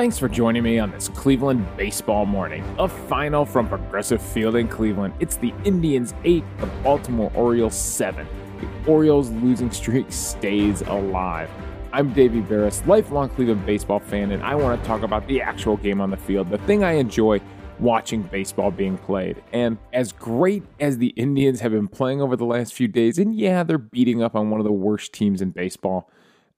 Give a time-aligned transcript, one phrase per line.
[0.00, 2.64] Thanks for joining me on this Cleveland baseball morning.
[2.78, 5.12] A final from Progressive Field in Cleveland.
[5.20, 8.26] It's the Indians 8, the Baltimore Orioles 7.
[8.62, 11.50] The Orioles losing streak stays alive.
[11.92, 15.76] I'm Davey Berris, lifelong Cleveland baseball fan, and I want to talk about the actual
[15.76, 17.38] game on the field, the thing I enjoy
[17.78, 19.42] watching baseball being played.
[19.52, 23.34] And as great as the Indians have been playing over the last few days, and
[23.34, 26.10] yeah, they're beating up on one of the worst teams in baseball.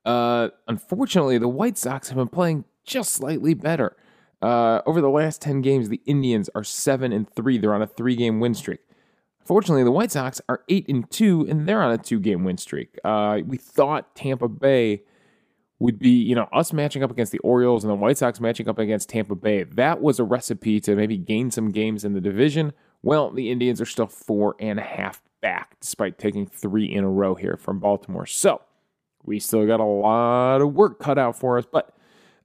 [0.05, 3.97] Uh, unfortunately, the White Sox have been playing just slightly better.
[4.41, 7.59] Uh, over the last 10 games, the Indians are 7 and 3.
[7.59, 8.81] They're on a three game win streak.
[9.45, 12.59] Fortunately, the White Sox are 8 and 2, and they're on a two game win
[12.59, 12.97] streak.
[13.05, 15.03] Uh, we thought Tampa Bay
[15.81, 18.69] would be, you know, us matching up against the Orioles and the White Sox matching
[18.69, 19.65] up against Tampa Bay.
[19.65, 22.73] That was a recipe to maybe gain some games in the division.
[23.03, 27.11] Well, the Indians are still four and a half back, despite taking three in a
[27.11, 28.27] row here from Baltimore.
[28.27, 28.63] So
[29.25, 31.93] we still got a lot of work cut out for us, but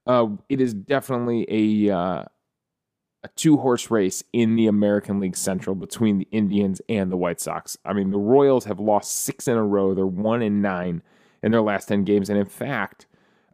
[0.07, 2.23] uh, it is definitely a uh,
[3.23, 7.41] a two horse race in the American League Central between the Indians and the White
[7.41, 7.77] Sox.
[7.83, 9.93] I mean, the Royals have lost six in a row.
[9.93, 11.01] They're one and nine
[11.43, 13.05] in their last ten games, and in fact,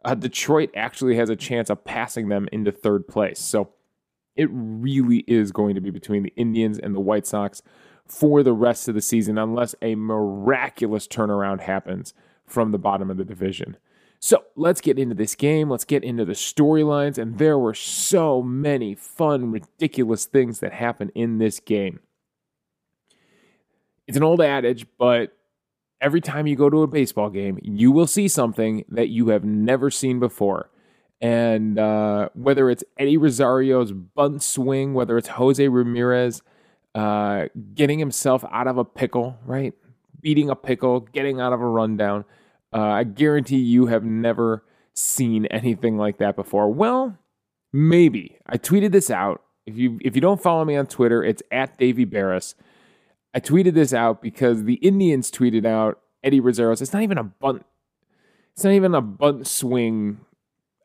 [0.04, 3.40] uh, Detroit actually has a chance of passing them into third place.
[3.40, 3.70] So
[4.36, 7.62] it really is going to be between the Indians and the White Sox
[8.06, 12.12] for the rest of the season, unless a miraculous turnaround happens
[12.46, 13.76] from the bottom of the division.
[14.24, 15.68] So let's get into this game.
[15.68, 17.18] Let's get into the storylines.
[17.18, 22.00] And there were so many fun, ridiculous things that happened in this game.
[24.06, 25.36] It's an old adage, but
[26.00, 29.44] every time you go to a baseball game, you will see something that you have
[29.44, 30.70] never seen before.
[31.20, 36.40] And uh, whether it's Eddie Rosario's bunt swing, whether it's Jose Ramirez
[36.94, 39.74] uh, getting himself out of a pickle, right?
[40.22, 42.24] Beating a pickle, getting out of a rundown
[42.74, 46.72] uh, I guarantee you have never seen anything like that before.
[46.72, 47.16] Well,
[47.72, 48.38] maybe.
[48.46, 49.42] I tweeted this out.
[49.66, 52.54] If you if you don't follow me on Twitter, it's at Davey Berris.
[53.32, 56.82] I tweeted this out because the Indians tweeted out Eddie Rosario's.
[56.82, 57.64] It's not even a bunt.
[58.52, 60.20] It's not even a bunt swing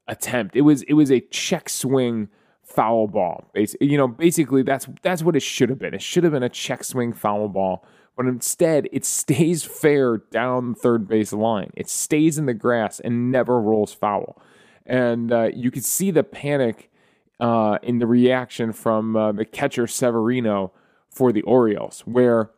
[0.08, 0.56] attempt.
[0.56, 2.30] It was it was a check swing
[2.64, 3.52] foul ball.
[3.82, 5.94] You know, basically that's that's what it should have been.
[5.94, 7.86] It should have been a check swing foul ball
[8.20, 11.72] but instead it stays fair down third base line.
[11.74, 14.42] It stays in the grass and never rolls foul.
[14.86, 16.92] And uh, you could see the panic
[17.40, 20.74] uh, in the reaction from uh, the catcher Severino
[21.10, 22.52] for the Orioles, where,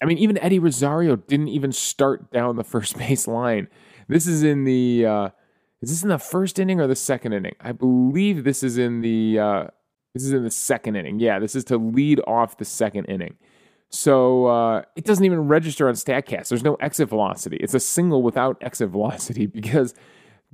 [0.00, 3.66] I mean, even Eddie Rosario didn't even start down the first base line.
[4.06, 5.28] This is in the, uh,
[5.80, 7.56] is this in the first inning or the second inning?
[7.60, 9.66] I believe this is in the, uh,
[10.14, 11.18] this is in the second inning.
[11.18, 13.34] Yeah, this is to lead off the second inning.
[13.92, 16.48] So uh, it doesn't even register on StatCast.
[16.48, 17.58] There's no exit velocity.
[17.58, 19.94] It's a single without exit velocity because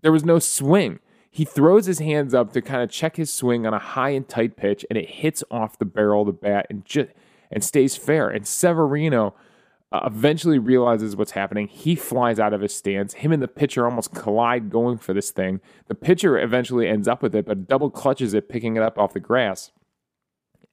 [0.03, 0.99] there was no swing.
[1.31, 4.29] He throws his hands up to kind of check his swing on a high and
[4.29, 7.11] tight pitch, and it hits off the barrel of the bat and just
[7.51, 8.29] and stays fair.
[8.29, 9.35] And Severino
[9.93, 11.69] uh, eventually realizes what's happening.
[11.69, 13.15] He flies out of his stance.
[13.15, 15.61] Him and the pitcher almost collide going for this thing.
[15.87, 19.15] The pitcher eventually ends up with it, but double clutches it, picking it up off
[19.15, 19.71] the grass.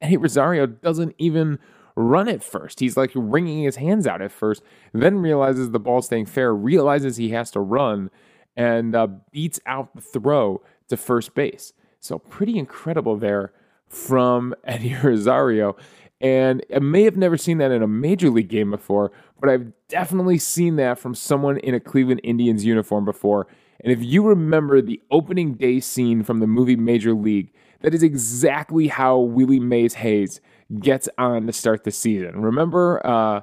[0.02, 1.60] Eddie Rosario doesn't even
[1.96, 2.80] run it first.
[2.80, 4.64] He's like wringing his hands out at first,
[4.94, 8.10] then realizes the ball's staying fair, realizes he has to run,
[8.56, 11.74] and uh, beats out the throw to first base.
[12.00, 13.54] So pretty incredible there
[13.88, 15.76] from Eddie Rosario.
[16.22, 19.72] And I may have never seen that in a major league game before, but I've
[19.90, 23.48] definitely seen that from someone in a Cleveland Indians uniform before.
[23.82, 28.02] And if you remember the opening day scene from the movie Major League, that is
[28.02, 30.40] exactly how Willie Mays Hayes
[30.80, 32.42] gets on to start the season.
[32.42, 33.42] Remember, uh,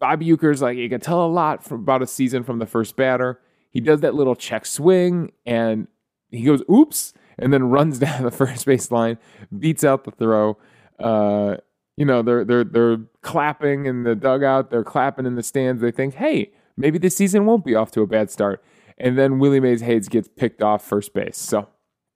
[0.00, 2.96] Bob Uecker's like, you can tell a lot from, about a season from the first
[2.96, 3.40] batter.
[3.70, 5.88] He does that little check swing and
[6.30, 9.18] he goes, oops, and then runs down the first base line,
[9.56, 10.58] beats out the throw.
[10.98, 11.56] Uh,
[11.96, 15.82] you know, they're they're they're clapping in the dugout, they're clapping in the stands.
[15.82, 18.62] They think, hey, maybe this season won't be off to a bad start.
[18.98, 21.36] And then Willie Mays Hayes gets picked off first base.
[21.36, 21.68] So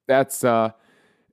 [0.06, 0.70] that's uh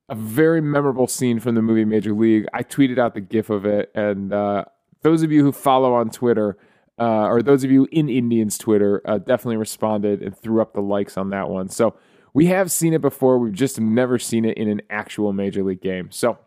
[0.10, 2.46] a very memorable scene from the movie Major League.
[2.54, 4.66] I tweeted out the GIF of it, and uh,
[5.04, 6.58] those of you who follow on Twitter,
[7.00, 10.82] uh, or those of you in Indians Twitter, uh, definitely responded and threw up the
[10.82, 11.70] likes on that one.
[11.70, 11.96] So
[12.34, 13.38] we have seen it before.
[13.38, 16.10] We've just never seen it in an actual Major League game.
[16.12, 16.40] So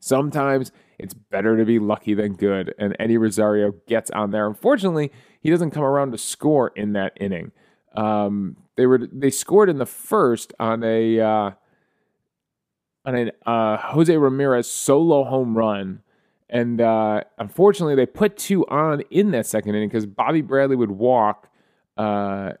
[0.00, 4.48] sometimes it's better to be lucky than good, and Eddie Rosario gets on there.
[4.48, 7.52] Unfortunately, he doesn't come around to score in that inning.
[7.94, 11.50] Um, they were they scored in the first on a uh,
[13.08, 16.02] on a uh, Jose Ramirez solo home run.
[16.48, 20.92] And uh, unfortunately, they put two on in that second inning because Bobby Bradley would
[20.92, 21.48] walk.
[21.96, 22.52] Uh,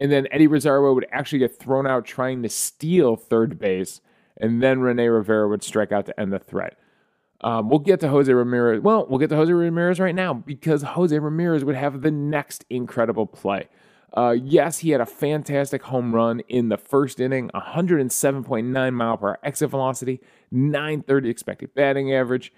[0.00, 4.00] And then Eddie Rosario would actually get thrown out trying to steal third base.
[4.40, 6.76] And then Rene Rivera would strike out to end the threat.
[7.42, 8.80] Um, we'll get to Jose Ramirez.
[8.80, 12.64] Well, we'll get to Jose Ramirez right now because Jose Ramirez would have the next
[12.70, 13.68] incredible play.
[14.14, 19.28] Uh, yes, he had a fantastic home run in the first inning, 107.9 mile per
[19.28, 20.20] hour exit velocity,
[20.50, 22.52] 930 expected batting average,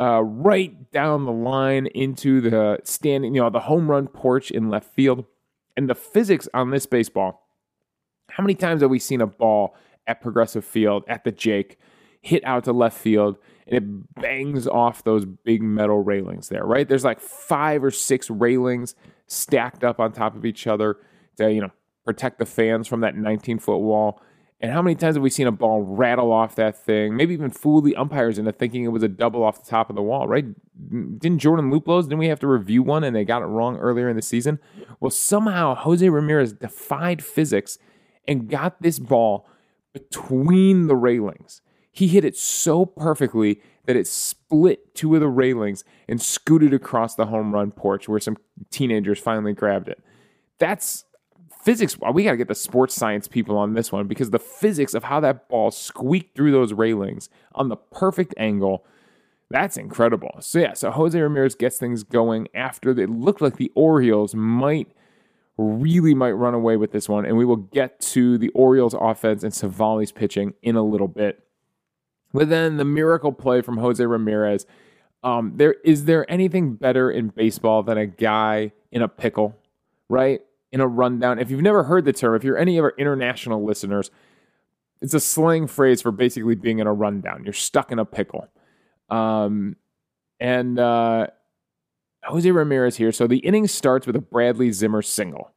[0.00, 4.70] uh, right down the line into the standing, you know, the home run porch in
[4.70, 5.24] left field.
[5.76, 7.48] And the physics on this baseball,
[8.30, 11.78] how many times have we seen a ball at Progressive Field at the Jake
[12.20, 13.36] hit out to left field
[13.66, 16.88] and it bangs off those big metal railings there, right?
[16.88, 18.94] There's like five or six railings
[19.26, 20.98] stacked up on top of each other
[21.38, 21.70] to, you know,
[22.04, 24.20] protect the fans from that 19 foot wall.
[24.60, 27.16] And how many times have we seen a ball rattle off that thing?
[27.16, 29.96] Maybe even fool the umpires into thinking it was a double off the top of
[29.96, 30.46] the wall, right?
[31.18, 34.08] Didn't Jordan Luplow's, didn't we have to review one and they got it wrong earlier
[34.08, 34.58] in the season?
[35.00, 37.78] Well, somehow Jose Ramirez defied physics
[38.28, 39.46] and got this ball
[39.92, 41.60] between the railings.
[41.94, 47.14] He hit it so perfectly that it split two of the railings and scooted across
[47.14, 48.36] the home run porch where some
[48.70, 50.02] teenagers finally grabbed it.
[50.58, 51.04] That's
[51.62, 51.96] physics.
[52.12, 55.04] We got to get the sports science people on this one because the physics of
[55.04, 58.84] how that ball squeaked through those railings on the perfect angle.
[59.50, 60.34] That's incredible.
[60.40, 64.88] So, yeah, so Jose Ramirez gets things going after it looked like the Orioles might
[65.56, 67.24] really might run away with this one.
[67.24, 71.43] And we will get to the Orioles offense and Civale's pitching in a little bit.
[72.34, 74.66] But then the miracle play from Jose Ramirez.
[75.22, 79.56] Um, there is there anything better in baseball than a guy in a pickle,
[80.10, 80.42] right?
[80.72, 81.38] In a rundown.
[81.38, 84.10] If you've never heard the term, if you're any of our international listeners,
[85.00, 87.44] it's a slang phrase for basically being in a rundown.
[87.44, 88.48] You're stuck in a pickle.
[89.08, 89.76] Um,
[90.40, 91.28] and uh,
[92.24, 93.12] Jose Ramirez here.
[93.12, 95.52] So the inning starts with a Bradley Zimmer single.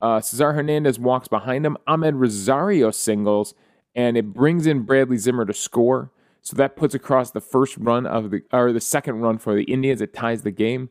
[0.00, 1.76] Uh, Cesar Hernandez walks behind him.
[1.86, 3.54] Amed Rosario singles,
[3.94, 6.10] and it brings in Bradley Zimmer to score.
[6.44, 9.64] So that puts across the first run of the or the second run for the
[9.64, 10.02] Indians.
[10.02, 10.90] It ties the game.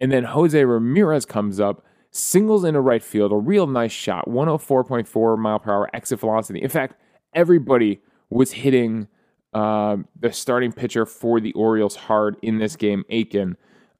[0.00, 5.38] And then Jose Ramirez comes up, singles into right field, a real nice shot, 104.4
[5.38, 6.60] mile per hour exit velocity.
[6.60, 6.94] In fact,
[7.32, 9.08] everybody was hitting
[9.54, 13.56] uh, the starting pitcher for the Orioles hard in this game, Akin.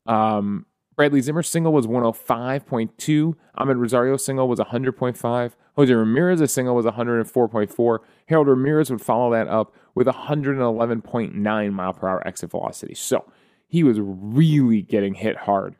[0.06, 0.66] Um,
[0.98, 3.36] Bradley Zimmer single was 105.2.
[3.56, 5.52] Amed Rosario single was 100.5.
[5.76, 7.98] Jose Ramirez single was 104.4.
[8.26, 12.96] Harold Ramirez would follow that up with 111.9 mile per hour exit velocity.
[12.96, 13.24] So
[13.68, 15.76] he was really getting hit hard,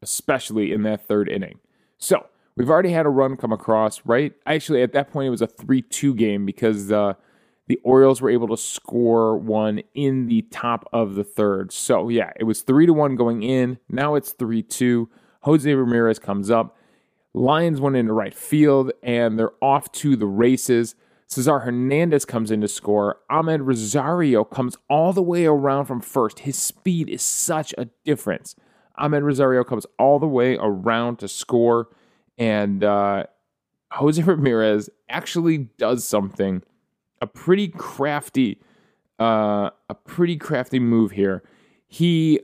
[0.00, 1.58] especially in that third inning.
[1.98, 2.26] So
[2.56, 4.32] we've already had a run come across, right?
[4.46, 7.12] Actually, at that point, it was a 3 2 game because uh,
[7.66, 11.72] the Orioles were able to score one in the top of the third.
[11.72, 13.78] So, yeah, it was 3 to 1 going in.
[13.88, 15.08] Now it's 3 2.
[15.40, 16.76] Jose Ramirez comes up.
[17.32, 20.94] Lions went into right field and they're off to the races.
[21.26, 23.18] Cesar Hernandez comes in to score.
[23.30, 26.40] Amed Rosario comes all the way around from first.
[26.40, 28.54] His speed is such a difference.
[28.98, 31.88] Amed Rosario comes all the way around to score.
[32.38, 33.24] And uh,
[33.92, 36.62] Jose Ramirez actually does something
[37.24, 38.60] a pretty crafty,
[39.18, 41.42] uh, a pretty crafty move here.
[41.86, 42.40] He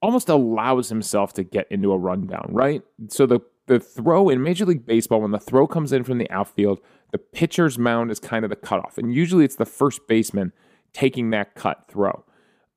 [0.00, 2.82] almost allows himself to get into a rundown, right?
[3.08, 6.30] So the the throw in Major League Baseball, when the throw comes in from the
[6.30, 6.80] outfield,
[7.12, 10.52] the pitcher's mound is kind of the cutoff, and usually it's the first baseman
[10.92, 12.24] taking that cut throw.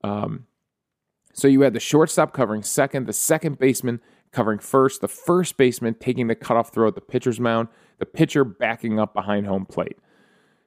[0.03, 0.47] Um,
[1.33, 4.01] so you had the shortstop covering second, the second baseman
[4.31, 7.67] covering first, the first baseman taking the cutoff throw at the pitcher's mound,
[7.99, 9.97] the pitcher backing up behind home plate.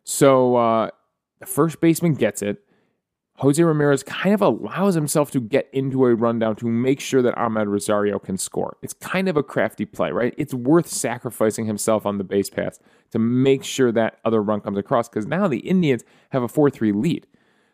[0.04, 0.90] So uh,
[1.40, 2.62] the first baseman gets it.
[3.40, 7.34] Jose Ramirez kind of allows himself to get into a rundown to make sure that
[7.36, 8.76] Amed Rosario can score.
[8.82, 10.34] It's kind of a crafty play, right?
[10.36, 12.78] It's worth sacrificing himself on the base pass
[13.12, 16.68] to make sure that other run comes across because now the Indians have a 4
[16.68, 17.26] 3 lead.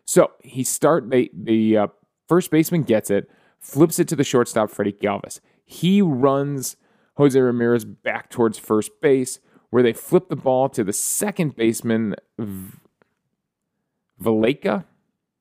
[0.05, 1.87] So he start they the uh,
[2.29, 3.29] first baseman gets it,
[3.59, 5.41] flips it to the shortstop Freddie Galvis.
[5.65, 6.77] He runs
[7.15, 12.15] Jose Ramirez back towards first base where they flip the ball to the second baseman,
[12.37, 12.77] v-.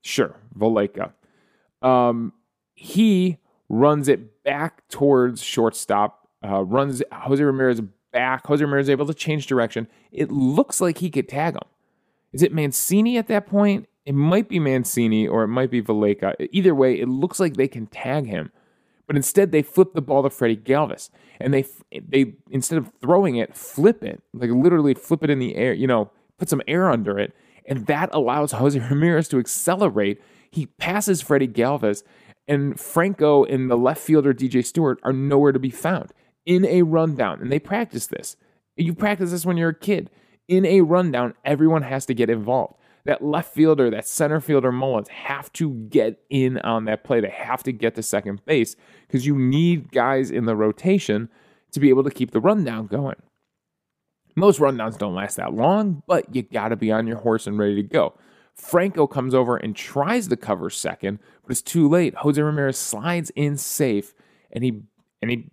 [0.03, 1.13] Sure, Valaika.
[1.83, 2.33] Um,
[2.75, 7.81] he runs it back towards shortstop, uh, runs Jose Ramirez
[8.13, 8.47] back.
[8.47, 9.89] Jose Ramirez able to change direction.
[10.13, 11.69] It looks like he could tag him.
[12.33, 13.89] Is it Mancini at that point?
[14.05, 16.35] It might be Mancini or it might be Valaika.
[16.53, 18.53] Either way, it looks like they can tag him.
[19.07, 21.11] But instead, they flip the ball to Freddie Galvis,
[21.41, 25.55] and they they instead of throwing it, flip it like literally flip it in the
[25.55, 25.73] air.
[25.73, 27.35] You know, put some air under it,
[27.67, 30.21] and that allows Jose Ramirez to accelerate.
[30.51, 32.03] He passes Freddie Galvis,
[32.49, 36.13] and Franco and the left fielder DJ Stewart are nowhere to be found
[36.45, 38.37] in a rundown, and they practice this
[38.77, 40.11] You practice this when you're a kid.
[40.49, 42.77] In a rundown, everyone has to get involved.
[43.07, 47.21] That left fielder, that center fielder Mullins have to get in on that play.
[47.21, 48.75] They have to get to second base
[49.07, 51.29] because you need guys in the rotation
[51.71, 53.17] to be able to keep the rundown going.
[54.35, 57.59] Most rundowns don't last that long, but you got to be on your horse and
[57.59, 58.19] ready to go.
[58.55, 62.15] Franco comes over and tries to cover second, but it's too late.
[62.17, 64.15] Jose Ramirez slides in safe
[64.51, 64.83] and he
[65.23, 65.51] and he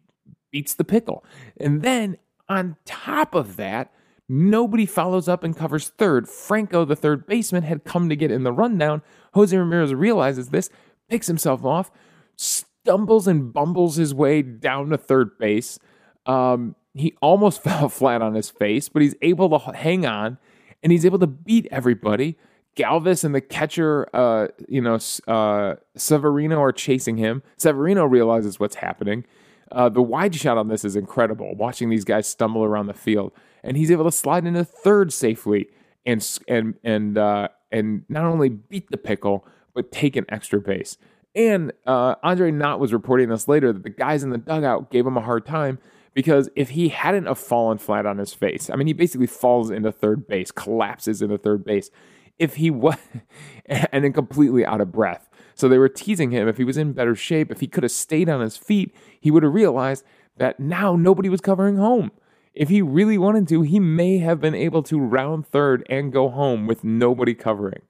[0.52, 1.24] beats the pickle.
[1.58, 2.18] And then
[2.50, 3.92] on top of that,
[4.34, 6.28] nobody follows up and covers third.
[6.28, 9.02] Franco, the third baseman, had come to get in the rundown.
[9.34, 10.70] Jose Ramirez realizes this,
[11.10, 11.92] picks himself off,
[12.36, 15.80] stumbles and bumbles his way down to third base.
[16.26, 20.38] Um, he almost fell flat on his face, but he's able to hang on
[20.82, 22.38] and he's able to beat everybody.
[22.76, 24.98] Galvis and the catcher, uh, you know,
[25.28, 27.44] uh, Severino are chasing him.
[27.58, 29.26] Severino realizes what's happening.
[29.72, 33.32] Uh, the wide shot on this is incredible, watching these guys stumble around the field,
[33.64, 35.68] and he's able to slide into third safely
[36.06, 40.98] and and and uh, and not only beat the pickle but take an extra base.
[41.36, 45.08] And uh, Andre Knott was reporting this later that the guys in the dugout gave
[45.08, 45.80] him a hard time
[46.14, 49.72] because if he hadn't have fallen flat on his face, I mean, he basically falls
[49.72, 51.90] into third base, collapses into third base.
[52.38, 52.98] If he was,
[53.66, 55.30] and then completely out of breath.
[55.56, 57.92] So they were teasing him if he was in better shape, if he could have
[57.92, 60.04] stayed on his feet, he would have realized
[60.38, 62.12] that now nobody was covering home.
[62.54, 66.30] If he really wanted to, he may have been able to round third and go
[66.30, 67.82] home with nobody covering,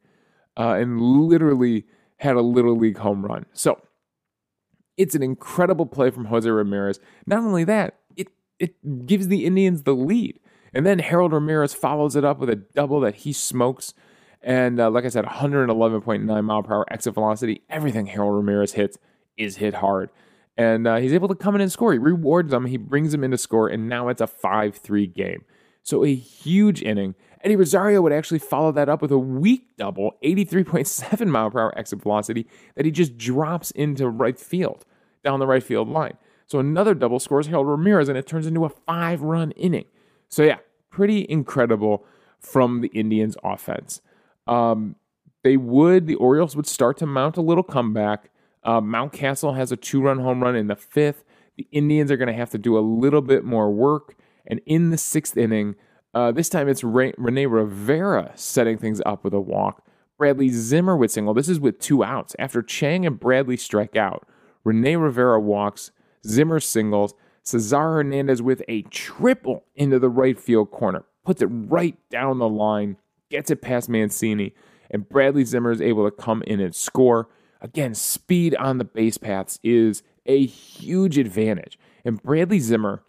[0.58, 1.86] uh, and literally
[2.18, 3.46] had a little league home run.
[3.52, 3.82] So
[4.98, 7.00] it's an incredible play from Jose Ramirez.
[7.26, 8.30] Not only that, it
[8.60, 10.40] it gives the Indians the lead,
[10.74, 13.94] and then Harold Ramirez follows it up with a double that he smokes.
[14.42, 17.62] And uh, like I said, 111.9 mile per hour exit velocity.
[17.70, 18.98] Everything Harold Ramirez hits
[19.38, 20.10] is hit hard.
[20.56, 21.94] And uh, he's able to come in and score.
[21.94, 22.66] He rewards them.
[22.66, 23.68] He brings them into score.
[23.68, 25.46] And now it's a 5 3 game.
[25.82, 27.16] So a huge inning.
[27.44, 31.78] Eddie Rosario would actually follow that up with a weak double, 83.7 mile per hour
[31.78, 34.86] exit velocity, that he just drops into right field
[35.24, 36.18] down the right field line.
[36.46, 39.86] So another double scores Harold Ramirez, and it turns into a five run inning.
[40.30, 40.58] So, yeah,
[40.90, 42.06] pretty incredible
[42.40, 44.02] from the Indians' offense.
[44.48, 44.96] Um,
[45.44, 48.30] they would, the Orioles would start to mount a little comeback.
[48.64, 51.24] Uh, Mountcastle has a two run home run in the fifth.
[51.58, 54.16] The Indians are going to have to do a little bit more work.
[54.48, 55.76] And in the sixth inning,
[56.14, 59.86] uh, this time it's Re- Rene Rivera setting things up with a walk.
[60.18, 61.34] Bradley Zimmer would single.
[61.34, 62.36] This is with two outs.
[62.40, 64.28] After Chang and Bradley strike out,
[64.64, 65.92] Rene Rivera walks,
[66.26, 71.98] Zimmer singles, Cesar Hernandez with a triple into the right field corner, puts it right
[72.10, 72.98] down the line
[73.34, 74.54] gets it past Mancini,
[74.92, 77.30] and Bradley Zimmer is able to come in and score.
[77.64, 81.80] Again, speed on the base paths is a huge advantage.
[82.06, 83.04] And Bradley Zimmer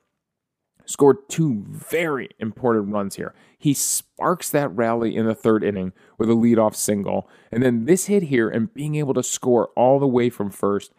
[0.87, 3.35] scored two very important runs here.
[3.59, 7.29] He sparks that rally in the third inning with a leadoff single.
[7.51, 10.93] And then this hit here and being able to score all the way from first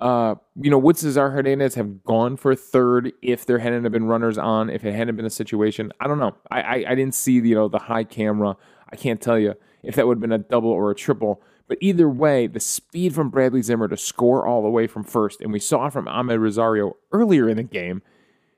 [0.00, 4.06] uh, you know, would Cesar Hernandez have gone for third if there hadn't have been
[4.06, 5.92] runners on, if it hadn't been a situation?
[6.00, 6.36] I don't know.
[6.50, 8.56] I, I, I didn't see, you know, the high camera.
[8.90, 11.42] I can't tell you if that would have been a double or a triple.
[11.68, 15.40] But either way, the speed from Bradley Zimmer to score all the way from first,
[15.40, 18.02] and we saw from Amed Rosario earlier in the game,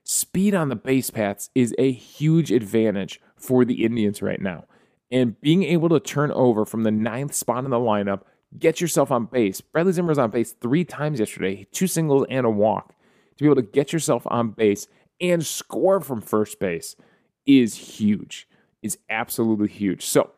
[0.05, 4.65] speed on the base paths is a huge advantage for the Indians right now.
[5.11, 8.23] And being able to turn over from the ninth spot in the lineup
[8.59, 9.61] get yourself on base.
[9.61, 12.95] Bradley Zimmer was on base three times yesterday, two singles and a walk.
[13.37, 14.87] To be able to get yourself on base
[15.21, 16.97] and score from first base
[17.47, 18.49] is huge,
[18.83, 20.05] is absolutely huge.
[20.05, 20.33] So,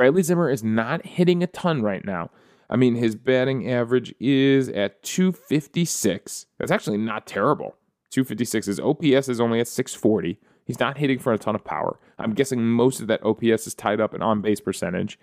[0.00, 2.30] Bradley Zimmer is not hitting a ton right now.
[2.70, 6.46] I mean, his batting average is at 256.
[6.58, 7.76] That's actually not terrible.
[8.08, 8.64] 256.
[8.64, 10.40] His OPS is only at 640.
[10.64, 11.98] He's not hitting for a ton of power.
[12.18, 15.18] I'm guessing most of that OPS is tied up in on base percentage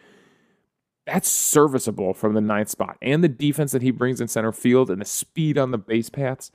[1.07, 2.97] that's serviceable from the ninth spot.
[3.01, 6.09] And the defense that he brings in center field and the speed on the base
[6.09, 6.51] paths,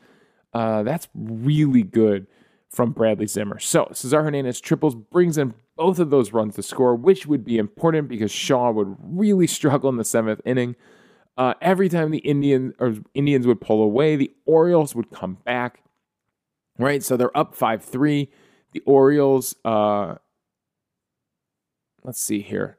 [0.53, 2.27] uh, that's really good
[2.71, 3.59] from Bradley Zimmer.
[3.59, 7.59] So Cesar Hernandez triples, brings in both of those runs to score, which would be
[7.59, 10.77] important because Shaw would really struggle in the seventh inning.
[11.37, 15.83] Uh, every time the Indian or Indians would pull away, the Orioles would come back.
[16.79, 18.31] Right, so they're up five three.
[18.73, 20.17] The Orioles, uh,
[22.03, 22.79] let's see here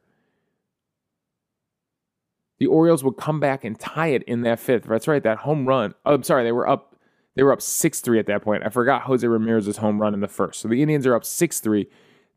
[2.64, 4.84] the Orioles would come back and tie it in that fifth.
[4.84, 5.94] That's right, that home run.
[6.06, 6.96] Oh, I'm sorry, they were up.
[7.36, 8.64] They were up six three at that point.
[8.66, 10.62] I forgot Jose Ramirez's home run in the first.
[10.62, 11.90] So the Indians are up six three.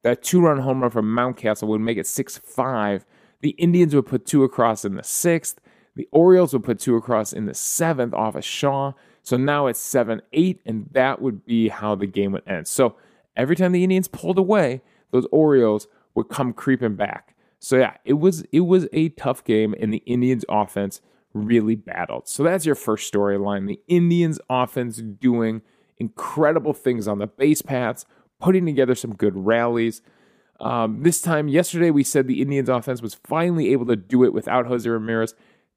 [0.03, 3.05] That two run home run from Mountcastle would make it six five.
[3.41, 5.61] The Indians would put two across in the sixth.
[5.95, 8.93] The Orioles would put two across in the seventh off of Shaw.
[9.23, 12.69] So now it's seven eight, and that would be how the game would end.
[12.69, 12.97] So
[13.37, 17.35] every time the Indians pulled away, those Orioles would come creeping back.
[17.59, 21.01] So yeah, it was it was a tough game, and the Indians offense
[21.33, 22.29] really battled.
[22.29, 23.67] So that's your first storyline.
[23.67, 25.63] The Indians offense doing
[25.99, 28.07] incredible things on the base paths,
[28.41, 30.03] putting together some good rallies.
[30.61, 34.33] Um, this time, yesterday, we said the Indians offense was finally able to do it
[34.33, 35.35] without Jose Ramirez.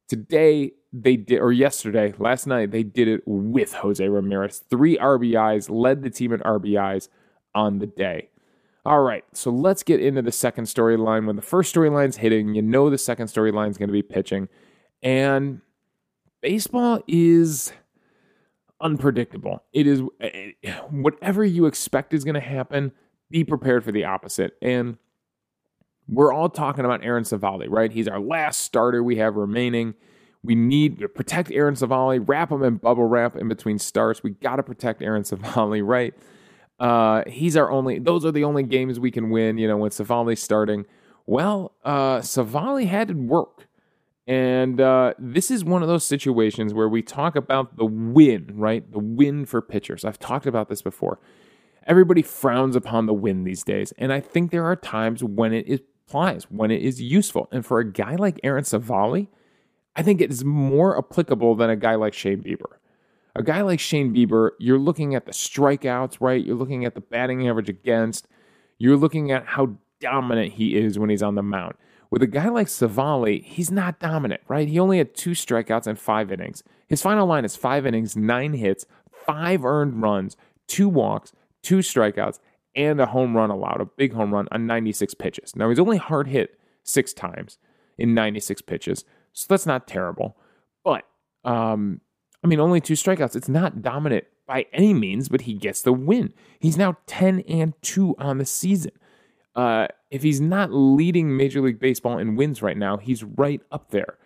[0.08, 4.64] Today, they did, or yesterday, last night, they did it with Jose Ramirez.
[4.70, 7.10] Three RBIs, led the team in RBIs
[7.54, 8.30] on the day.
[8.86, 11.28] All right, so let's get into the second storyline.
[11.28, 14.48] When the first storyline's hitting, you know the second storyline is going to be pitching.
[15.04, 15.62] And
[16.42, 17.74] baseball is
[18.82, 19.64] unpredictable.
[19.74, 20.52] It is eh,
[20.90, 22.92] whatever you expect is going to happen,
[23.30, 24.54] be prepared for the opposite.
[24.62, 24.98] And
[26.08, 27.92] we're all talking about Aaron Civale, right?
[27.92, 29.94] He's our last starter we have remaining.
[30.44, 34.24] We need to protect Aaron Civale, wrap him in bubble wrap in between starts.
[34.24, 36.14] We got to protect Aaron Civale, right?
[36.80, 39.92] Uh, he's our only, those are the only games we can win, you know, when
[39.92, 40.86] Civale's starting.
[41.26, 43.68] Well, uh, Civale had to work.
[44.30, 48.90] And uh, this is one of those situations where we talk about the win, right?
[48.92, 50.06] The win for pitchers.
[50.06, 51.20] I've talked about this before.
[51.88, 53.92] Everybody frowns upon the win these days.
[53.98, 57.50] And I think there are times when it applies, when it is useful.
[57.52, 59.30] And for a guy like Aaron Civale,
[59.96, 62.78] I think it is more applicable than a guy like Shane Bieber.
[63.36, 66.46] A guy like Shane Bieber, you're looking at the strikeouts, right?
[66.46, 68.28] You're looking at the batting average against.
[68.78, 71.74] You're looking at how dominant he is when he's on the mound.
[72.12, 74.68] With a guy like Civale, he's not dominant, right?
[74.68, 76.64] He only had two strikeouts and five innings.
[76.88, 78.86] His final line is five innings, nine hits,
[79.26, 80.36] five earned runs,
[80.68, 82.40] two walks, two strikeouts,
[82.76, 85.56] and a home run allowed, a big home run on 96 pitches.
[85.56, 87.58] Now, he's only hard hit six times
[87.98, 90.36] in 96 pitches, so that's not terrible.
[90.84, 91.06] But,
[91.44, 92.02] um,
[92.44, 93.36] I mean, only two strikeouts.
[93.36, 96.34] It's not dominant by any means, but he gets the win.
[96.60, 98.92] He's now 10 and 2 on the season.
[99.56, 103.92] Uh, if he's not leading Major League Baseball in wins right now, he's right up
[103.92, 104.18] there.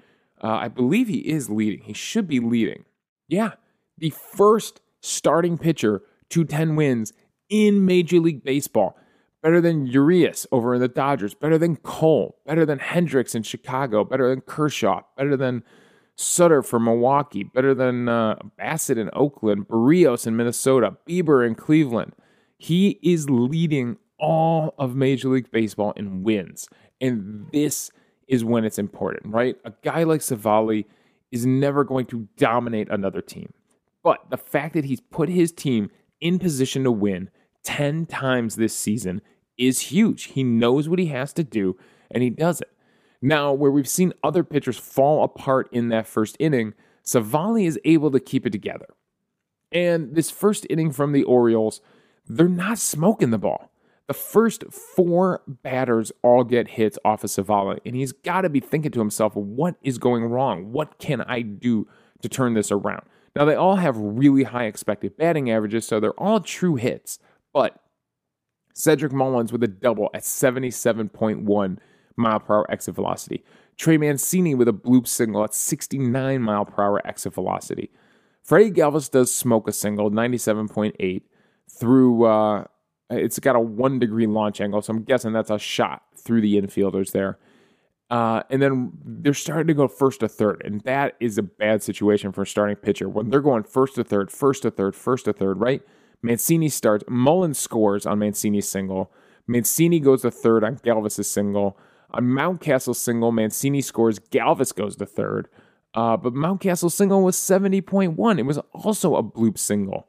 [0.41, 1.83] Uh, I believe he is leading.
[1.83, 2.85] He should be leading.
[3.27, 3.51] Yeah,
[3.97, 7.13] the first starting pitcher to 10 wins
[7.49, 8.97] in Major League Baseball.
[9.41, 14.05] Better than Urias over in the Dodgers, better than Cole, better than Hendricks in Chicago,
[14.05, 15.63] better than Kershaw, better than
[16.15, 22.13] Sutter for Milwaukee, better than uh, Bassitt in Oakland, Berrios in Minnesota, Bieber in Cleveland.
[22.57, 26.69] He is leading all of Major League Baseball in wins.
[27.01, 27.91] And this
[28.29, 29.57] is when it's important, right?
[29.65, 30.85] A guy like Civale
[31.31, 33.51] is never going to dominate another team.
[34.01, 37.29] But the fact that he's put his team in position to win
[37.63, 39.21] 10 times this season
[39.57, 40.23] is huge.
[40.23, 41.77] He knows what he has to do,
[42.09, 42.71] and he does it.
[43.21, 48.11] Now, where we've seen other pitchers fall apart in that first inning, Civale is able
[48.11, 48.87] to keep it together.
[49.69, 51.81] And this first inning from the Orioles,
[52.25, 53.69] they're not smoking the ball.
[54.07, 58.59] The first four batters all get hits off of Civale, and he's got to be
[58.59, 60.73] thinking to himself, what is going wrong?
[60.73, 61.87] What can I do
[62.21, 63.03] to turn this around?
[63.35, 67.17] Now, they all have really high expected batting averages, so they're all true hits,
[67.53, 67.79] but
[68.73, 71.77] Cedric Mullins with a double at 77.1
[72.17, 73.43] mile per hour exit velocity.
[73.77, 77.89] Trey Mancini with a bloop single at 69 mile per hour exit velocity.
[78.43, 81.21] Freddie Galvis does smoke a single, 97.8,
[81.69, 82.65] through uh,
[83.17, 86.61] it's got a one degree launch angle, so I'm guessing that's a shot through the
[86.61, 87.37] infielders there.
[88.09, 91.81] Uh, and then they're starting to go first to third, and that is a bad
[91.81, 95.25] situation for a starting pitcher when they're going first to third, first to third, first
[95.25, 95.81] to third, right?
[96.21, 99.11] Mancini starts, Mullins scores on Mancini's single.
[99.47, 101.77] Mancini goes to third on Galvis's single.
[102.11, 105.49] On Mountcastle's single, Mancini scores, Galvis goes to third.
[105.93, 108.39] Uh, but Mountcastle's single was 70.1.
[108.39, 110.07] It was also a bloop single.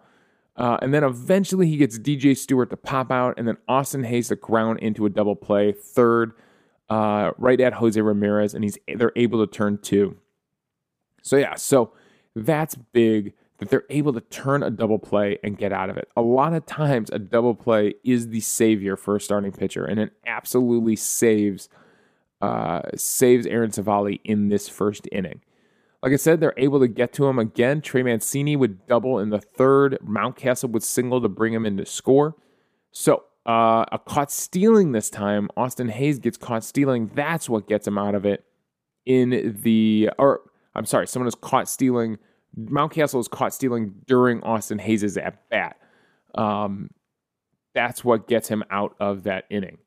[0.56, 4.28] Uh, and then eventually he gets DJ Stewart to pop out, and then Austin Hays
[4.28, 6.32] to ground into a double play, third,
[6.88, 10.16] uh, right at Jose Ramirez, and he's they're able to turn two.
[11.22, 11.92] So yeah, so
[12.36, 16.08] that's big that they're able to turn a double play and get out of it.
[16.16, 19.98] A lot of times, a double play is the savior for a starting pitcher, and
[19.98, 21.68] it absolutely saves
[22.40, 25.40] uh, saves Aaron Civale in this first inning.
[26.04, 27.80] Like I said, they're able to get to him again.
[27.80, 29.96] Trey Mancini would double in the third.
[30.06, 32.36] Mountcastle would single to bring him into score.
[32.92, 35.48] So uh, a caught stealing this time.
[35.56, 37.10] Austin Hays gets caught stealing.
[37.14, 38.44] That's what gets him out of it.
[39.06, 40.42] In the or
[40.74, 42.18] I'm sorry, someone is caught stealing.
[42.54, 45.78] Mountcastle is caught stealing during Austin Hays's at bat.
[46.34, 46.90] Um,
[47.74, 49.78] that's what gets him out of that inning.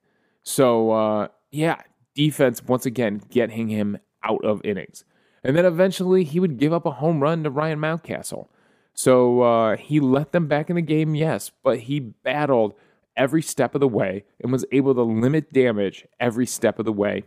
[0.42, 1.82] So uh, yeah,
[2.16, 5.04] defense once again getting him out of innings.
[5.48, 8.50] And then eventually he would give up a home run to Ryan Mountcastle.
[8.94, 12.74] So uh, he let them back in the game, yes, but he battled
[13.16, 16.92] every step of the way and was able to limit damage every step of the
[16.92, 17.24] way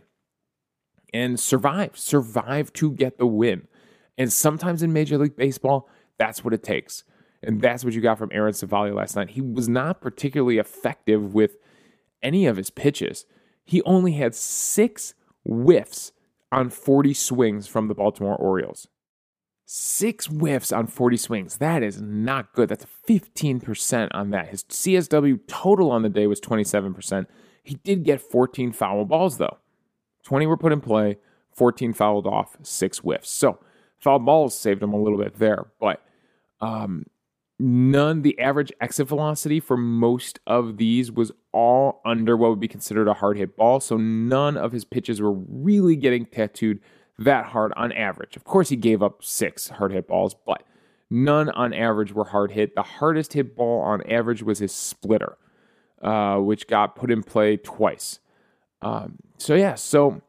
[1.11, 3.67] and survive, survive to get the win.
[4.19, 7.03] And sometimes in Major League Baseball, that's what it takes.
[7.41, 9.31] And that's what you got from Aaron Civale last night.
[9.31, 11.57] He was not particularly effective with
[12.21, 13.25] any of his pitches.
[13.65, 16.11] He only had six whiffs
[16.51, 18.87] on 40 swings from the Baltimore Orioles.
[19.65, 21.57] Six whiffs on 40 swings.
[21.57, 22.69] That is not good.
[22.69, 24.49] That's 15% on that.
[24.49, 27.25] His CSW total on the day was 27%.
[27.63, 29.59] He did get 14 foul balls, though.
[30.23, 31.17] 20 were put in play,
[31.55, 33.29] 14 fouled off, six whiffs.
[33.29, 33.59] So
[33.97, 36.01] foul balls saved him a little bit there, but
[36.59, 37.05] um,
[37.61, 42.67] none, the average exit velocity for most of these was all under what would be
[42.67, 43.79] considered a hard hit ball.
[43.79, 46.79] So none of his pitches were really getting tattooed
[47.19, 48.35] that hard on average.
[48.35, 50.63] Of course, he gave up six hard hit balls, but
[51.09, 52.75] none on average were hard hit.
[52.75, 55.37] The hardest hit ball on average was his splitter,
[56.01, 58.19] uh, which got put in play twice.
[58.81, 60.21] Um, so, yeah, so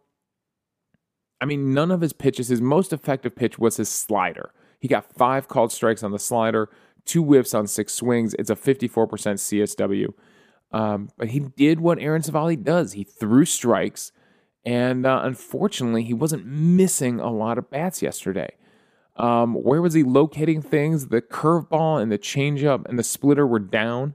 [1.40, 4.52] I mean, none of his pitches, his most effective pitch was his slider.
[4.78, 6.68] He got five called strikes on the slider
[7.04, 8.34] two whiffs on six swings.
[8.38, 10.12] It's a 54% CSW.
[10.72, 12.92] Um, but he did what Aaron Civale does.
[12.92, 14.10] He threw strikes,
[14.64, 18.50] and uh, unfortunately, he wasn't missing a lot of bats yesterday.
[19.16, 21.08] Um, where was he locating things?
[21.08, 24.14] The curveball and the changeup and the splitter were down.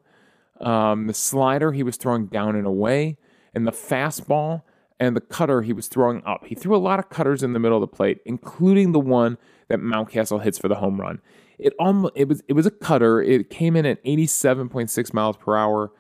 [0.60, 3.18] Um, the slider he was throwing down and away,
[3.54, 4.64] and the fastball
[5.00, 6.46] and the cutter he was throwing up.
[6.46, 9.38] He threw a lot of cutters in the middle of the plate, including the one
[9.68, 11.22] that Mountcastle hits for the home run.
[11.60, 13.22] It almost it was it was a cutter.
[13.22, 15.92] It came in at 87.6 miles per hour.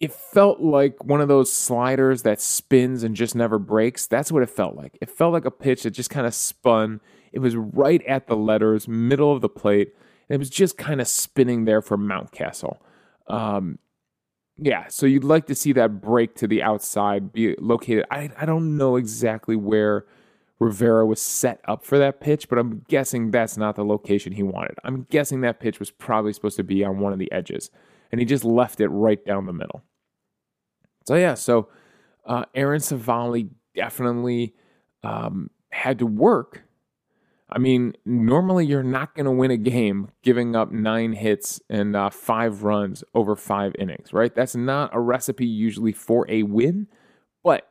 [0.00, 4.06] It felt like one of those sliders that spins and just never breaks.
[4.06, 4.98] That's what it felt like.
[5.00, 7.00] It felt like a pitch that just kind of spun.
[7.32, 9.94] It was right at the letters, middle of the plate,
[10.28, 12.78] and it was just kind of spinning there for Mountcastle.
[13.28, 13.78] Um,
[14.56, 18.04] yeah, so you'd like to see that break to the outside be located.
[18.10, 20.06] I, I don't know exactly where
[20.60, 24.42] Rivera was set up for that pitch, but I'm guessing that's not the location he
[24.42, 24.76] wanted.
[24.84, 27.70] I'm guessing that pitch was probably supposed to be on one of the edges,
[28.12, 29.82] and he just left it right down the middle.
[31.06, 31.68] So, yeah, so
[32.24, 34.54] uh, Aaron Civale definitely
[35.02, 36.62] um, had to work.
[37.50, 41.94] I mean, normally you're not going to win a game giving up nine hits and
[41.94, 44.34] uh, five runs over five innings, right?
[44.34, 46.88] That's not a recipe usually for a win,
[47.42, 47.68] but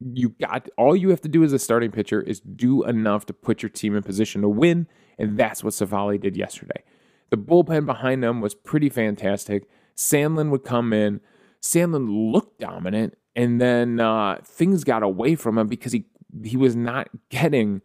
[0.00, 3.32] you got all you have to do as a starting pitcher is do enough to
[3.32, 4.86] put your team in position to win,
[5.18, 6.82] and that's what Civale did yesterday.
[7.30, 9.68] The bullpen behind them was pretty fantastic.
[9.96, 11.20] Sandlin would come in.
[11.62, 16.06] Sandlin looked dominant, and then uh, things got away from him because he
[16.44, 17.80] he was not getting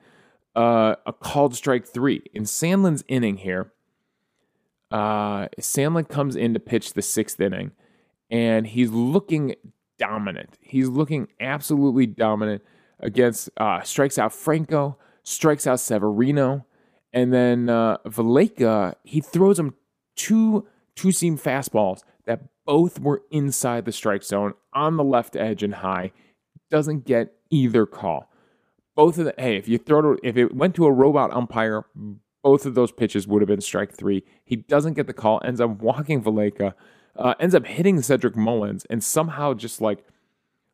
[0.56, 3.72] uh, a called strike three in Sandlin's inning here.
[4.92, 7.72] Uh, Sandlin comes in to pitch the sixth inning,
[8.30, 9.56] and he's looking
[10.02, 10.58] dominant.
[10.60, 12.64] He's looking absolutely dominant
[13.00, 16.66] against uh, strikes out Franco, strikes out Severino,
[17.14, 19.76] and then uh, Valaika, he throws him
[20.16, 25.64] two two seam fastballs that both were inside the strike zone on the left edge
[25.64, 26.12] and high.
[26.70, 28.32] Doesn't get either call.
[28.96, 31.86] Both of the hey, if you throw it, if it went to a robot umpire,
[32.44, 34.24] both of those pitches would have been strike three.
[34.44, 36.74] He doesn't get the call, ends up walking Valaika
[37.16, 40.06] uh, ends up hitting Cedric Mullins and somehow just like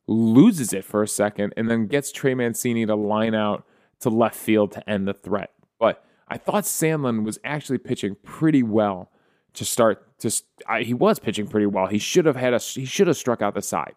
[0.07, 3.65] loses it for a second and then gets Trey Mancini to line out
[3.99, 5.51] to left field to end the threat.
[5.79, 9.11] But I thought Sandlin was actually pitching pretty well
[9.53, 10.19] to start.
[10.19, 10.45] Just
[10.81, 11.87] he was pitching pretty well.
[11.87, 13.93] He should have had a he should have struck out the side.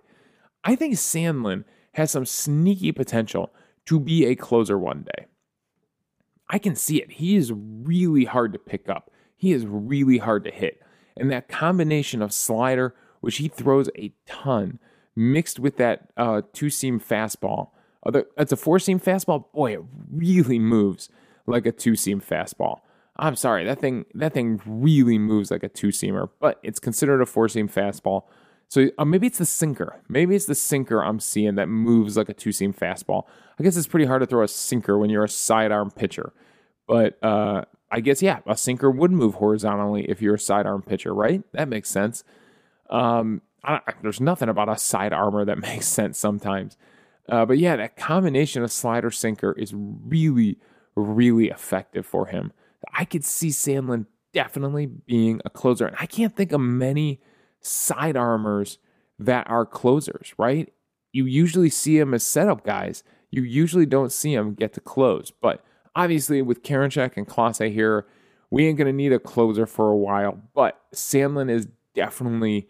[0.64, 3.50] I think Sandlin has some sneaky potential
[3.86, 5.26] to be a closer one day.
[6.48, 7.12] I can see it.
[7.12, 9.10] He is really hard to pick up.
[9.36, 10.82] He is really hard to hit.
[11.16, 14.78] And that combination of slider, which he throws a ton,
[15.16, 17.70] mixed with that uh, two seam fastball.
[18.06, 19.52] Other, it's a four seam fastball.
[19.52, 21.08] Boy, it really moves
[21.46, 22.80] like a two seam fastball.
[23.16, 27.20] I'm sorry, that thing that thing really moves like a two seamer, but it's considered
[27.20, 28.24] a four seam fastball.
[28.68, 30.00] So uh, maybe it's the sinker.
[30.08, 33.24] Maybe it's the sinker I'm seeing that moves like a two seam fastball.
[33.58, 36.32] I guess it's pretty hard to throw a sinker when you're a sidearm pitcher,
[36.88, 41.14] but uh, I guess yeah, a sinker would move horizontally if you're a sidearm pitcher,
[41.14, 41.42] right?
[41.52, 42.24] That makes sense.
[42.88, 46.76] Um, I, there's nothing about a side armor that makes sense sometimes.
[47.28, 50.58] Uh, but yeah, that combination of slider sinker is really,
[50.96, 52.52] really effective for him.
[52.92, 57.20] I could see Sandlin definitely being a closer, and I can't think of many
[57.60, 58.78] side armors
[59.18, 60.32] that are closers.
[60.38, 60.72] Right?
[61.12, 63.04] You usually see them as setup guys.
[63.30, 68.06] You usually don't see them get to close, but Obviously, with Karinchak and Clase here,
[68.50, 72.68] we ain't going to need a closer for a while, but Sandlin is definitely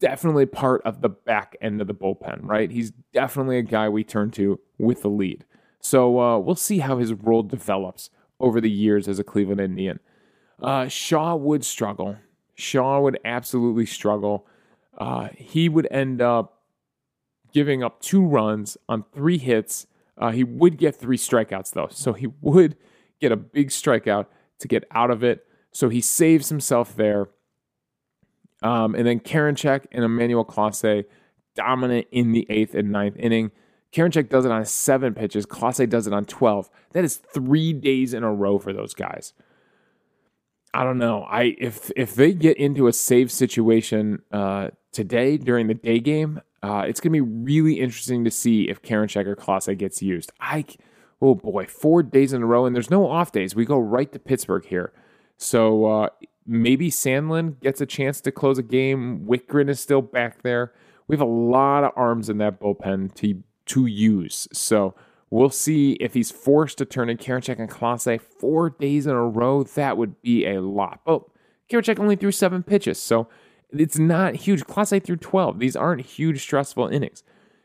[0.00, 2.70] definitely part of the back end of the bullpen, right?
[2.70, 5.44] He's definitely a guy we turn to with the lead.
[5.80, 10.00] So uh, we'll see how his role develops over the years as a Cleveland Indian.
[10.62, 12.16] Uh, Shaw would struggle.
[12.54, 14.46] Shaw would absolutely struggle.
[14.96, 16.62] Uh, he would end up
[17.52, 19.86] giving up two runs on three hits.
[20.18, 21.88] Uh, he would get three strikeouts, though.
[21.90, 22.76] So he would
[23.20, 24.26] get a big strikeout
[24.60, 25.46] to get out of it.
[25.72, 27.28] So he saves himself there.
[28.62, 31.04] Um, and then Karinchak and Emmanuel Clase
[31.54, 33.50] dominant in the eighth and ninth inning.
[33.92, 35.46] Karinchak does it on seven pitches.
[35.46, 36.70] Clase does it on 12.
[36.92, 39.32] That is three days in a row for those guys.
[40.74, 41.22] I don't know.
[41.22, 46.42] I if if they get into a save situation uh, today during the day game,
[46.66, 50.32] uh, it's going to be really interesting to see if Karinchak or Clase gets used.
[50.40, 50.64] I
[51.22, 53.54] oh boy, four days in a row, and there's no off days.
[53.54, 54.92] We go right to Pittsburgh here,
[55.36, 56.08] so uh,
[56.44, 59.26] maybe Sandlin gets a chance to close a game.
[59.26, 60.72] Wittgren is still back there.
[61.06, 64.48] We have a lot of arms in that bullpen to to use.
[64.52, 64.94] So
[65.30, 69.26] we'll see if he's forced to turn in Karinchak and Clase four days in a
[69.26, 69.62] row.
[69.62, 71.00] That would be a lot.
[71.04, 71.22] But
[71.70, 73.28] Karinchak only threw seven pitches, so
[73.80, 74.64] it's not huge.
[74.64, 75.58] Clase through 12.
[75.58, 77.22] These aren't huge, stressful innings.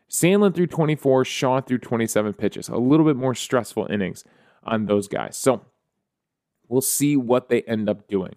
[0.10, 2.68] Sandlin through 24, Shaw through 27 pitches.
[2.68, 4.24] A little bit more stressful innings
[4.64, 5.38] on those guys.
[5.38, 5.66] So
[6.68, 8.36] we'll see what they end up doing.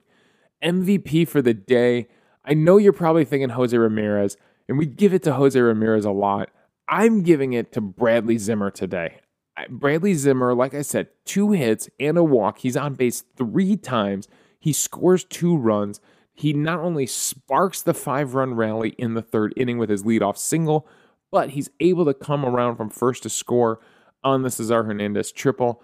[0.63, 2.09] MVP for the day.
[2.45, 4.37] I know you're probably thinking Jose Ramirez,
[4.69, 6.51] and we give it to Jose Ramirez a lot.
[6.89, 9.21] I'm giving it to Bradley Zimmer today.
[9.69, 12.59] Bradley Zimmer, like I said, two hits and a walk.
[12.59, 14.29] He's on base three times.
[14.59, 16.01] He scores two runs.
[16.35, 20.37] He not only sparks the five run rally in the third inning with his leadoff
[20.37, 20.87] single,
[21.31, 23.81] but he's able to come around from first to score
[24.23, 25.83] on the Cesar Hernandez triple.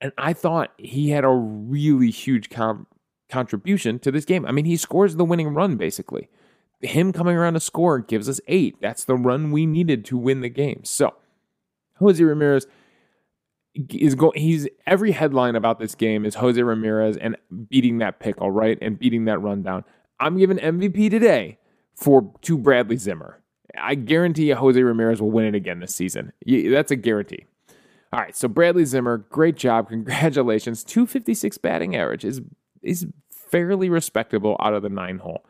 [0.00, 2.88] And I thought he had a really huge com-
[3.28, 4.44] contribution to this game.
[4.44, 6.28] I mean, he scores the winning run basically.
[6.80, 8.76] Him coming around to score gives us eight.
[8.80, 10.80] That's the run we needed to win the game.
[10.84, 11.14] So,
[11.98, 12.66] Jose Ramirez
[13.74, 14.38] is going.
[14.38, 17.36] He's every headline about this game is Jose Ramirez and
[17.68, 19.84] beating that pickle, right, and beating that rundown.
[20.20, 21.58] I'm giving MVP today
[21.94, 23.40] for to Bradley Zimmer.
[23.78, 26.32] I guarantee you Jose Ramirez will win it again this season.
[26.46, 27.46] That's a guarantee.
[28.12, 30.84] All right, so Bradley Zimmer, great job, congratulations.
[30.84, 32.40] 256 batting average is
[32.82, 35.44] is fairly respectable out of the nine hole.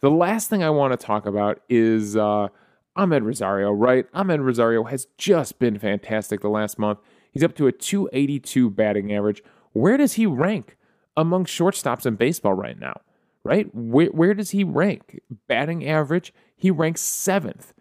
[0.00, 2.48] The last thing I want to talk about is uh,
[2.96, 4.10] Amed Rosario, right?
[4.12, 6.98] Amed Rosario has just been fantastic the last month.
[7.32, 9.42] He's up to a 282 batting average.
[9.72, 10.76] Where does he rank
[11.16, 13.00] among shortstops in baseball right now?
[13.42, 13.72] Right?
[13.74, 15.20] Where, where does he rank?
[15.48, 17.72] Batting average, he ranks seventh,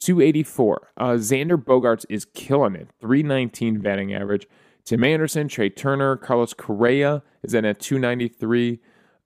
[0.00, 0.92] 284.
[0.96, 4.46] Uh, Xander Bogaerts is killing it, 319 batting average.
[4.84, 8.80] Tim Anderson, Trea Turner, Carlos Correa is in at 293.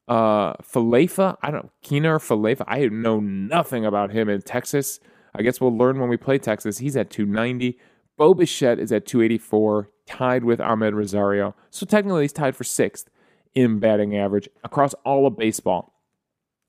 [0.09, 2.65] Uh, Falefa, I don't Kiner-Falefa.
[2.67, 4.99] I know nothing about him in Texas.
[5.35, 6.79] I guess we'll learn when we play Texas.
[6.79, 7.79] He's at 290.
[8.17, 11.55] Bo Bichette is at 284, tied with Amed Rosario.
[11.71, 13.09] So technically, he's tied for sixth
[13.55, 15.95] in batting average across all of baseball.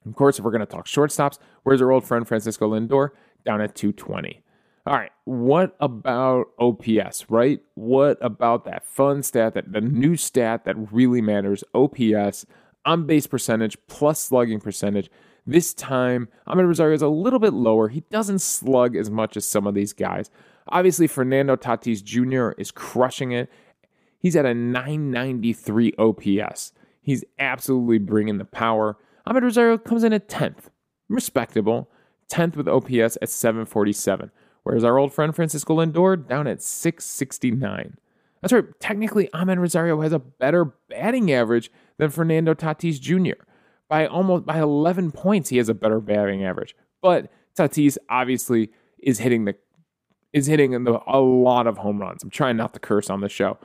[0.05, 3.09] Of course, if we're going to talk shortstops, where's our old friend Francisco Lindor?
[3.45, 4.41] Down at 220.
[4.85, 7.61] All right, what about OPS, right?
[7.75, 12.45] What about that fun stat, that the new stat that really matters, OPS,
[12.85, 15.09] on base percentage plus slugging percentage.
[15.45, 17.89] This time, Amed Rosario is a little bit lower.
[17.89, 20.29] He doesn't slug as much as some of these guys.
[20.67, 22.59] Obviously, Fernando Tatis Jr.
[22.59, 23.49] is crushing it.
[24.17, 26.71] He's at a 993 OPS.
[27.01, 28.97] He's absolutely bringing the power.
[29.27, 30.69] Amed Rosario comes in at 10th.
[31.09, 31.89] Respectable.
[32.31, 34.31] 10th with OPS at 747.
[34.63, 37.97] Whereas our old friend Francisco Lindor down at 669.
[38.41, 38.65] That's right.
[38.79, 43.41] Technically, Amed Rosario has a better batting average than Fernando Tatis Jr.
[43.89, 46.75] By almost by 11 points, he has a better batting average.
[47.01, 49.55] But Tatis obviously is hitting the
[50.33, 52.23] is hitting a lot of home runs.
[52.23, 53.57] I'm trying not to curse on the show.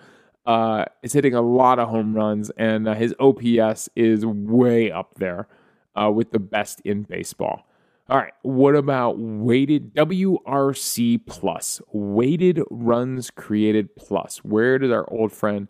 [0.46, 5.14] Uh, is hitting a lot of home runs, and uh, his OPS is way up
[5.16, 5.46] there
[5.94, 7.66] uh, with the best in baseball.
[8.08, 11.82] All right, what about weighted WRC plus?
[11.92, 14.38] Weighted runs created plus.
[14.38, 15.68] Where does our old friend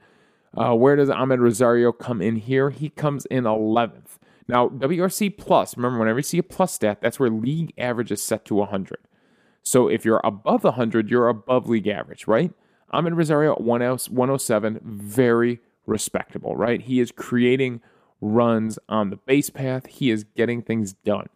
[0.56, 2.70] uh, where does Amed Rosario come in here?
[2.70, 4.18] He comes in 11th.
[4.48, 8.22] Now, WRC plus, remember, whenever you see a plus stat, that's where league average is
[8.22, 8.98] set to 100.
[9.62, 12.52] So if you're above 100, you're above league average, right?
[12.92, 16.80] Amed Rosario at 107, very respectable, right?
[16.80, 17.80] He is creating
[18.20, 21.28] runs on the base path, he is getting things done.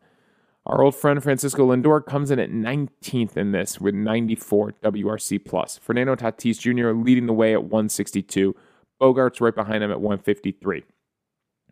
[0.65, 5.79] Our old friend Francisco Lindor comes in at 19th in this with 94 WRC plus.
[5.79, 6.91] Fernando Tatis Jr.
[6.91, 8.55] leading the way at 162.
[9.01, 10.85] Bogaerts right behind him at 153.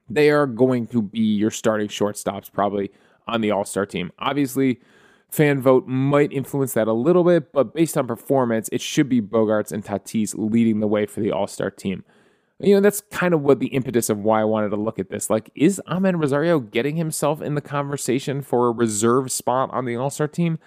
[0.08, 2.90] They are going to be your starting shortstops probably
[3.28, 4.10] on the All Star team.
[4.18, 4.80] Obviously,
[5.30, 9.20] fan vote might influence that a little bit, but based on performance, it should be
[9.20, 12.04] Bogaerts and Tatis leading the way for the All Star team.
[12.58, 15.08] You know, that's kind of what the impetus of why I wanted to look at
[15.08, 15.30] this.
[15.30, 19.96] Like, is Amed Rosario getting himself in the conversation for a reserve spot on the
[19.96, 20.58] All Star team?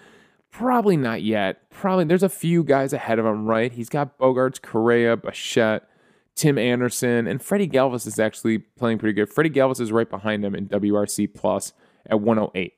[0.50, 1.68] Probably not yet.
[1.70, 3.72] Probably there's a few guys ahead of him, right?
[3.72, 5.88] He's got Bogaerts, Correa, Bichette,
[6.34, 9.28] Tim Anderson, and Freddie Galvis is actually playing pretty good.
[9.28, 11.72] Freddie Galvis is right behind him in WRC plus
[12.06, 12.72] at 108.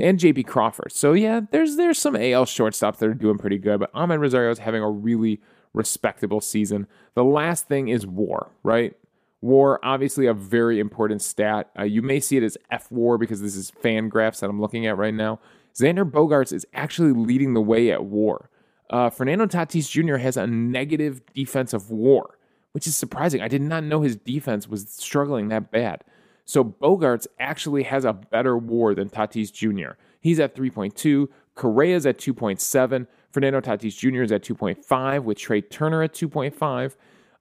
[0.00, 0.92] And JP Crawford.
[0.92, 4.50] So yeah, there's there's some AL shortstops that are doing pretty good, but Amed Rosario
[4.50, 5.40] is having a really
[5.72, 6.86] respectable season.
[7.14, 8.94] The last thing is war, right?
[9.40, 11.70] War, obviously a very important stat.
[11.78, 14.86] Uh, you may see it as F war because this is FanGraphs that I'm looking
[14.86, 15.40] at right now.
[15.74, 18.50] Xander Bogaerts is actually leading the way at war.
[18.90, 20.16] Uh, Fernando Tatis Jr.
[20.16, 22.38] has a negative defensive war,
[22.72, 23.40] which is surprising.
[23.40, 26.04] I did not know his defense was struggling that bad.
[26.50, 29.92] So Bogaerts actually has a better war than Tatis Jr.
[30.20, 34.22] He's at 3.2, Correa's at 2.7, Fernando Tatis Jr.
[34.22, 36.96] is at 2.5, with Trea Turner at 2.5.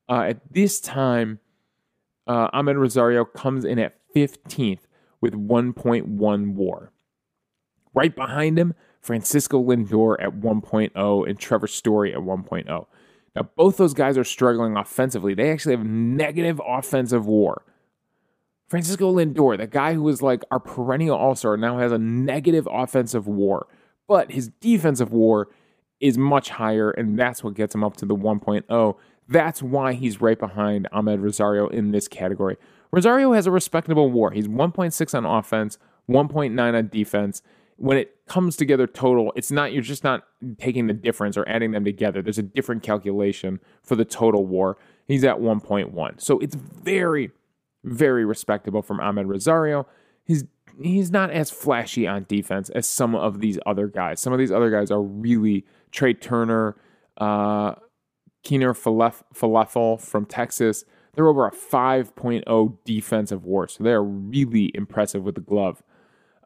[0.07, 1.39] Uh, at this time,
[2.27, 4.81] uh, Amed Rosario comes in at 15th
[5.21, 6.91] with 1.1 war.
[7.95, 12.85] Right behind him, Francisco Lindor at 1.0 and Trevor Story at 1.0.
[13.35, 15.33] Now, both those guys are struggling offensively.
[15.33, 17.63] They actually have negative offensive war.
[18.69, 22.67] Francisco Lindor, the guy who was like our perennial all star, now has a negative
[22.71, 23.67] offensive war,
[24.07, 25.47] but his defensive war
[25.99, 28.95] is much higher, and that's what gets him up to the 1.0.
[29.27, 32.57] That's why he's right behind Amed Rosario in this category.
[32.91, 34.31] Rosario has a respectable war.
[34.31, 35.77] He's 1.6 on offense,
[36.09, 37.41] 1.9 on defense.
[37.77, 40.23] When it comes together total, it's not you're just not
[40.57, 42.21] taking the difference or adding them together.
[42.21, 44.77] There's a different calculation for the total war.
[45.07, 46.21] He's at 1.1.
[46.21, 47.31] So it's very,
[47.83, 49.87] very respectable from Amed Rosario.
[50.23, 50.45] He's
[50.81, 54.19] he's not as flashy on defense as some of these other guys.
[54.19, 56.75] Some of these other guys are really Trea Turner,
[57.17, 57.75] uh,
[58.45, 60.85] Kiner-Falefa from Texas.
[61.13, 65.83] They're over a 5.0 defensive war, so they're really impressive with the glove.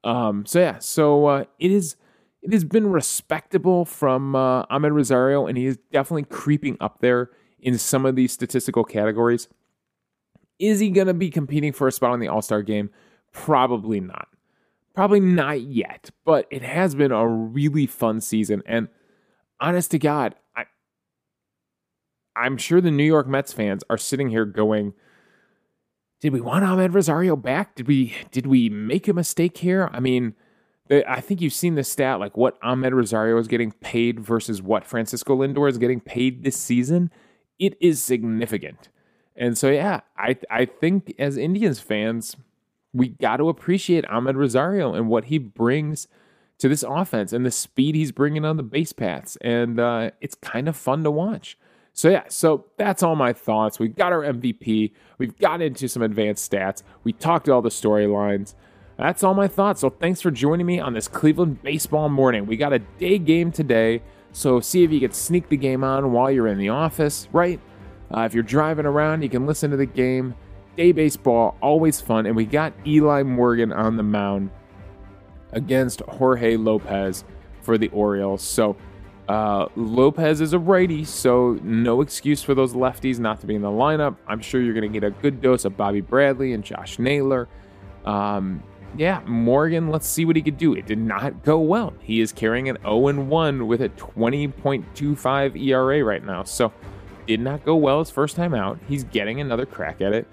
[0.03, 1.95] Um, so yeah, so uh, it is.
[2.41, 7.29] It has been respectable from uh, Amed Rosario, and he is definitely creeping up there
[7.61, 9.47] in some of these statistical categories.
[10.63, 12.89] Is he going to be competing for a spot on the All Star game?
[13.33, 14.29] Probably not.
[14.95, 18.63] Probably not yet, but it has been a really fun season.
[18.65, 18.87] And
[19.59, 20.65] honest to God, I,
[22.37, 24.93] I'm sure the New York Mets fans are sitting here going,
[26.21, 27.75] did we want Amed Rosario back?
[27.75, 29.89] Did we did we make a mistake here?
[29.91, 30.33] I mean,
[30.89, 34.85] I think you've seen the stat like what Amed Rosario is getting paid versus what
[34.85, 37.11] Francisco Lindor is getting paid this season.
[37.59, 38.87] It is significant.
[39.35, 42.35] And so yeah, I I think as Indians fans,
[42.93, 46.07] we got to appreciate Amed Rosario and what he brings
[46.59, 49.37] to this offense and the speed he's bringing on the base paths.
[49.41, 51.57] And uh, it's kind of fun to watch.
[51.93, 53.79] So, yeah, so that's all my thoughts.
[53.79, 54.91] We've got our MVP.
[55.19, 56.81] We've got into some advanced stats.
[57.03, 58.55] We talked all the storylines.
[58.97, 59.81] That's all my thoughts.
[59.81, 62.47] So, thanks for joining me on this Cleveland baseball morning.
[62.47, 64.01] We got a day game today.
[64.31, 67.59] So, see if you can sneak the game on while you're in the office, right?
[68.15, 70.35] Uh, if you're driving around, you can listen to the game.
[70.77, 72.25] Day baseball, always fun.
[72.25, 74.49] And we got Eli Morgan on the mound
[75.51, 77.23] against Jorge Lopez
[77.61, 78.41] for the Orioles.
[78.41, 78.75] So
[79.29, 83.61] uh, Lopez is a righty, so no excuse for those lefties not to be in
[83.61, 84.17] the lineup.
[84.27, 87.47] I'm sure you're going to get a good dose of Bobby Bradley and Josh Naylor.
[88.05, 88.61] Um,
[88.97, 90.73] yeah, Morgan, let's see what he could do.
[90.73, 91.93] It did not go well.
[92.01, 96.43] He is carrying an 0 1 with a 20.25 ERA right now.
[96.43, 96.71] So,
[97.27, 98.77] did not go well his first time out.
[98.87, 100.27] He's getting another crack at it.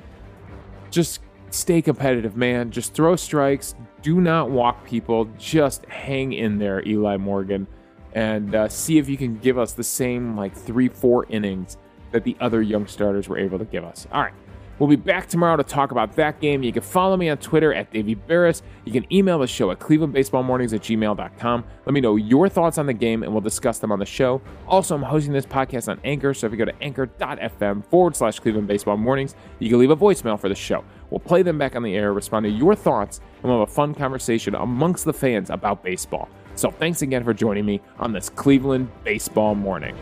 [0.90, 2.70] Just stay competitive, man.
[2.70, 3.74] Just throw strikes.
[4.03, 5.26] Do not walk people.
[5.38, 7.66] Just hang in there, Eli Morgan,
[8.14, 11.77] and uh, see if you can give us the same like three, four innings
[12.12, 14.06] that the other young starters were able to give us.
[14.12, 14.33] All right.
[14.81, 16.62] We'll be back tomorrow to talk about that game.
[16.62, 18.62] You can follow me on Twitter at Davey Berris.
[18.87, 21.64] You can email the show at clevelandbaseballmornings at gmail.com.
[21.85, 24.40] Let me know your thoughts on the game and we'll discuss them on the show.
[24.66, 28.40] Also, I'm hosting this podcast on Anchor, so if you go to anchor.fm forward slash
[28.40, 30.83] Cleveland Baseball Mornings, you can leave a voicemail for the show.
[31.10, 33.72] We'll play them back on the air, respond to your thoughts, and we'll have a
[33.72, 36.31] fun conversation amongst the fans about baseball.
[36.54, 39.94] So thanks again for joining me on this Cleveland Baseball Morning.